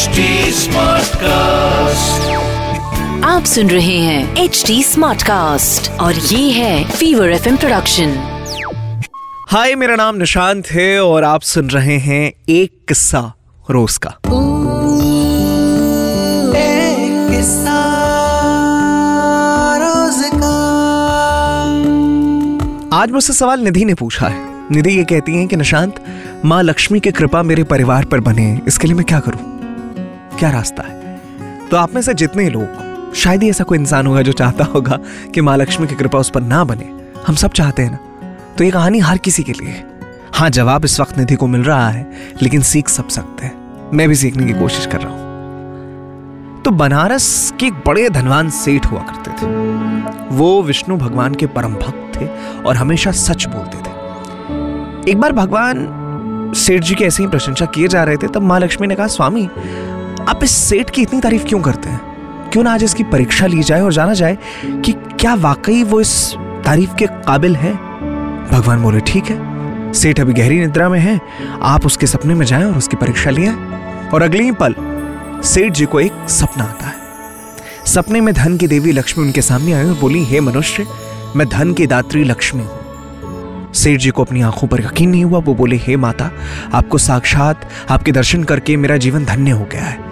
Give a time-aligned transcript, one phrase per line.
[0.00, 0.20] HD
[0.54, 2.28] Smartcast.
[3.24, 8.14] आप सुन रहे हैं एच डी स्मार्ट कास्ट और ये है फीवर एफ़ प्रोडक्शन
[9.50, 13.32] हाय मेरा नाम निशांत है और आप सुन रहे हैं एक किस्सा
[13.70, 14.08] रोज का।
[22.96, 26.04] आज मुझसे सवाल निधि ने पूछा है। निधि ये कहती हैं कि निशांत
[26.44, 29.49] माँ लक्ष्मी की कृपा मेरे परिवार पर बने इसके लिए मैं क्या करूँ?
[30.38, 31.18] क्या रास्ता है?
[31.68, 34.98] तो आप में से जितने लोग, शायद ही ऐसा कोई इंसान होगा जो चाहता होगा
[35.34, 36.90] कि माँ लक्ष्मी की कृपा उस पर ना बने।
[37.26, 37.98] हम सब चाहते हैं ना।
[38.58, 41.88] तो ये कहानी हर किसी के लिए है, जवाब इस वक्त निधि को मिल रहा
[41.88, 42.10] है,
[42.42, 47.52] लेकिन सीख सब सकते हैं। मैं भी सीखने की कोशिश कर रहा हूँ। तो बनारस
[47.60, 49.46] के एक बड़े धनवान सेठ हुआ करते थे।
[50.36, 52.28] वो विष्णु भगवान के परम भक्त थे
[52.62, 57.88] और हमेशा सच बोलते थे। एक बार भगवान सेठ जी की ऐसे ही प्रशंसा किए
[57.88, 59.48] जा रहे थे, तब माँ लक्ष्मी ने कहा, स्वामी
[60.28, 62.00] आप इस सेठ की इतनी तारीफ़ क्यों करते हैं?
[62.50, 66.34] क्यों ना आज इसकी परीक्षा ली जाए और जाना जाए कि क्या वाकई वो इस
[66.64, 67.72] तारीफ़ के काबिल है?
[68.50, 71.20] भगवान बोले, ठीक है। सेठ अभी गहरी निद्रा में है।
[71.62, 73.52] आप उसके सपने में जाएँ और उसकी परीक्षा लिया
[74.14, 74.74] और अगले ही पल
[75.44, 76.94] सेठ जी को एक सपना आता है।
[77.86, 80.86] सपने में धन की देवी लक्ष्मी उनके सामने आई और बोली, हे मनुष्य,
[81.36, 85.38] मैं धन की दात्री लक्ष्मी हूँ। सेठ जी को अपनी आँखों पर यकीन नहीं हुआ।
[85.38, 86.30] वो बोले, हे माता,
[86.74, 90.09] आपको साक्षात आपके दर्शन करके मेरा जीवन धन्य हो गया है।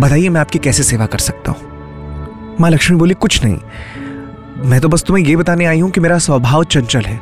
[0.00, 2.56] बताइए मैं आपकी कैसे सेवा कर सकता हूँ?
[2.60, 6.18] माँ लक्ष्मी बोली, कुछ नहीं। मैं तो बस तुम्हें यह बताने आई हूँ कि मेरा
[6.18, 7.18] स्वभाव चंचल है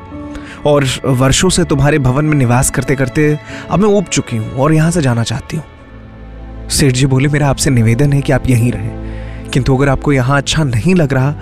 [0.67, 3.39] और वर्षों से तुम्हारे भवन में निवास करते करते
[3.71, 5.65] अब मैं ऊब चुकी हूँ और यहाँ से जाना चाहती हूँ।
[6.69, 10.37] सेठ जी बोले, मेरा आपसे निवेदन है कि आप यहीं रहें। किंतु अगर आपको यहाँ
[10.37, 11.33] अच्छा नहीं लग रहा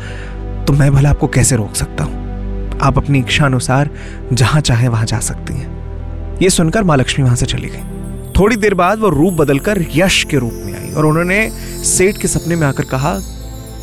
[0.64, 2.78] तो मैं भला आपको कैसे रोक सकता हूँ?
[2.82, 3.90] आप अपनी इच्छा अनुसार
[4.32, 8.56] जहाँ चाहे वहाँ जा सकती हैं। यह सुनकर माँ लक्ष्मी वहाँ से चली गई। थोड़ी
[8.56, 11.50] देर बाद वो रूप बदलकर यश के रूप में और उन्होंने
[11.84, 13.18] सेठ के सपने में आकर कहा,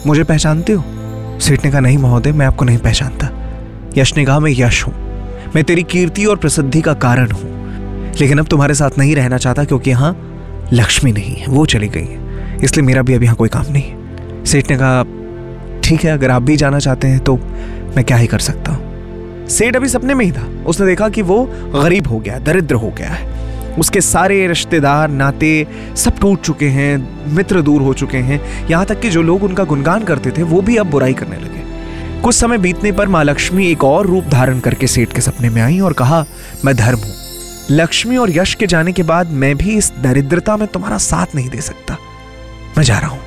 [0.05, 0.83] मुझे पहचानते हो?
[1.39, 3.29] सेठ ने कहा, नहीं महोदय, मैं आपको नहीं पहचानता।
[3.97, 4.93] यश ने कहा मैं यश हूँ।
[5.55, 7.51] मैं तेरी कीर्ति और प्रसिद्धि का कारण हूँ।
[8.19, 10.15] लेकिन अब तुम्हारे साथ नहीं रहना चाहता क्योंकि यहाँ
[10.73, 13.83] लक्ष्मी नहीं है, वो चली गई है। इसलिए मेरा भी अब यहाँ कोई काम नहीं
[13.83, 15.03] है। सेठ ने कहा,
[15.83, 17.35] ठीक है, अगर आप भी जाना चाहते हैं तो
[17.95, 19.47] मैं क्या ही कर सकता हूँ?
[19.47, 21.43] सेठ अभी सपने में ही था। उसने देखा कि वो
[21.75, 23.42] गरीब हो गया, दरिद्र हो गया है।
[23.79, 28.99] उसके सारे रिश्तेदार, नाते सब टूट चुके हैं, मित्र दूर हो चुके हैं। यहाँ तक
[28.99, 31.63] कि जो लोग उनका गुणगान करते थे, वो भी अब बुराई करने लगे।
[32.21, 35.61] कुछ समय बीतने पर माँ लक्ष्मी एक और रूप धारण करके सेठ के सपने में
[35.61, 36.25] आई और कहा,
[36.65, 37.13] मैं धर्म हूँ।
[37.71, 41.49] लक्ष्मी और यश के जाने के बाद मैं भी इस दरिद्रता में तुम्हारा साथ नहीं
[41.49, 41.97] दे सकता।
[42.77, 43.19] मैं जा रहा हूँ।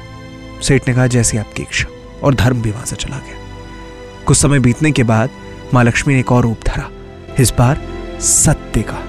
[0.62, 1.88] सेठ ने कहा, जैसी आपकी इच्छा।
[2.22, 3.34] और धर्म भी वहाँ से चला गया।
[4.26, 5.30] कुछ समय बीतने के बाद
[5.74, 6.90] माँ लक्ष्मी ने एक और रूप धरा।
[7.40, 7.78] इस बार
[8.20, 9.06] सत्य का।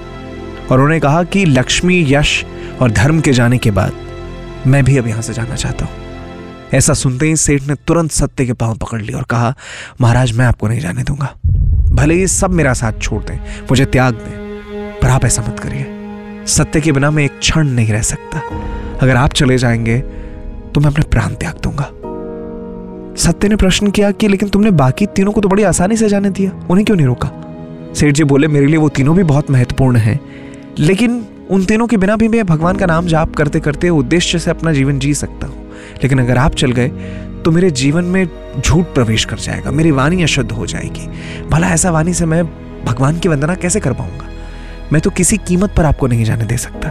[0.70, 2.44] और उन्होंने कहा कि लक्ष्मी, यश
[2.82, 3.92] और धर्म के जाने के बाद
[4.66, 6.06] मैं भी अब यहाँ से जाना चाहता हूँ।
[6.74, 9.54] ऐसा सुनते ही सेठ ने तुरंत सत्य के पाँव पकड़ लिया और कहा,
[10.00, 11.34] महाराज, मैं आपको नहीं जाने दूँगा।
[11.92, 13.38] भले ही सब मेरा साथ छोड़ दें,
[13.70, 17.92] मुझे त्याग दें, पर आप ऐसा मत करिए। सत्य के बिना मैं एक क्षण नहीं
[17.92, 18.42] रह सकता।
[19.02, 19.98] अगर आप चले जाएँगे
[20.74, 21.90] तो मैं अपने प्राण त्याग दूँगा।
[23.16, 26.30] सत्य ने प्रश्न किया कि, लेकिन तुमने बाकी तीनों को तो बड़ी आसानी से जाने
[26.30, 27.30] दिया, उन्हें क्यों नहीं रोका?
[27.96, 30.20] सेठ जी बोले, मेरे लिए वो तीनों भी बहुत महत्वपूर्ण हैं।
[30.78, 34.50] लेकिन उन तीनों के बिना भी मैं भगवान का नाम जाप करते करते उद्देश्य से
[34.50, 35.70] अपना जीवन जी सकता हूँ।
[36.02, 36.88] लेकिन अगर आप चल गए
[37.44, 38.26] तो मेरे जीवन में
[38.60, 41.06] झूठ प्रवेश कर जाएगा, मेरी वाणी अशुद्ध हो जाएगी।
[41.48, 42.44] भला ऐसा वाणी से मैं
[42.84, 44.28] भगवान की वंदना कैसे कर पाऊँगा?
[44.92, 46.88] मैं तो किसी कीमत पर आपको नहीं जाने दे सकता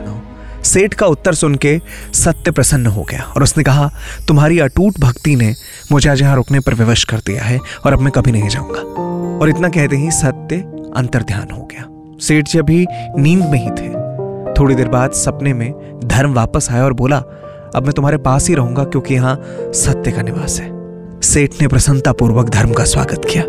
[0.63, 1.79] सेठ का उत्तर सुन के
[2.13, 3.91] सत्य प्रसन्न हो गया और उसने कहा,
[4.27, 5.53] तुम्हारी अटूट भक्ति ने
[5.91, 8.81] मुझे आज यहाँ रुकने पर विवश कर दिया है और अब मैं कभी नहीं जाऊँगा।
[9.41, 10.55] और इतना कहते ही सत्य
[10.97, 12.85] अंतर ध्यान हो गया। सेठ जी अभी
[13.17, 13.89] नींद में ही थे।
[14.53, 17.17] थोड़ी देर बाद सपने में धर्म वापस आया और बोला,
[17.75, 19.35] अब मैं तुम्हारे पास ही रहूँगा क्योंकि यहाँ
[19.73, 23.43] सत्य का निवास है। सेठ ने प्रसन्नतापूर्वक धर्म का स्वागत किया।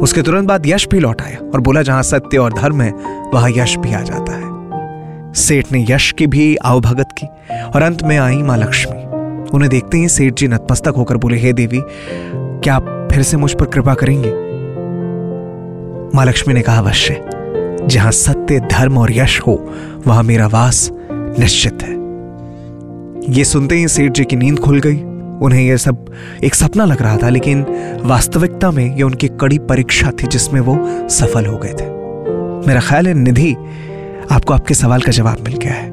[0.00, 2.92] उसके तुरंत बाद यश भी लौट आया और बोला, जहाँ सत्य और धर्म है,
[3.34, 7.26] वहाँ यश भी आ जाता है। सेठ ने यश की भी आवभगत की
[7.74, 9.02] और अंत में आई माँ लक्ष्मी।
[9.54, 13.52] उन्हें देखते ही सेठ जी नतमस्तक होकर बोले, हे देवी, क्या आप फिर से मुझ
[13.54, 14.30] पर कृपा करेंगे?
[16.16, 17.39] माँ लक्ष्मी ने कहा, अवश्य।
[17.86, 19.74] जहाँ सत्य, धर्म और यश हो,
[20.06, 22.00] वहाँ मेरा वास निश्चित है।
[23.36, 25.02] यह सुनते ही सेठ जी की नींद खुल गई।
[25.42, 26.04] उन्हें यह सब
[26.44, 27.66] एक सपना लग रहा था, लेकिन
[28.04, 31.86] वास्तविकता में यह उनकी कड़ी परीक्षा थी, जिसमें वो सफल हो गए थे।
[32.66, 33.56] मेरा ख्याल है, निधि,
[34.30, 35.90] आपको आपके सवाल का जवाब मिल गया है।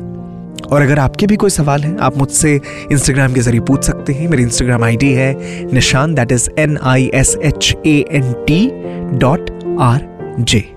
[0.72, 2.62] और अगर आपके भी कोई सवाल है, आप मुझसे
[2.92, 5.36] इंस्टाग्राम के ज़रिए पूछ सकते हैं। मेरी इंस्टाग्राम आईडी है
[5.74, 8.72] Nishan that is N I S H A N T
[9.18, 9.50] dot
[9.80, 10.77] R J